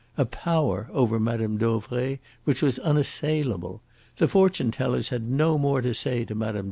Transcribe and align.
a 0.17 0.25
power 0.25 0.89
over 0.91 1.19
Mme. 1.19 1.57
Dauvray 1.57 2.17
which 2.43 2.63
was 2.63 2.79
unassailable. 2.79 3.83
The 4.17 4.27
fortune 4.27 4.71
tellers 4.71 5.09
had 5.09 5.29
no 5.29 5.59
more 5.59 5.81
to 5.81 5.93
say 5.93 6.25
to 6.25 6.33
Mme. 6.33 6.59